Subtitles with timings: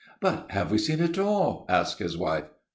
[0.19, 2.45] "But have we seen it all?" asked his wife.